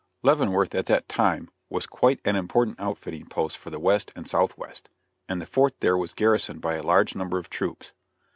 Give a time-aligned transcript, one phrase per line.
[0.23, 4.89] Leavenworth at that time was quite an important outfitting post for the West and Southwest,
[5.29, 7.91] and the fort there was garrisoned by a large number of troops.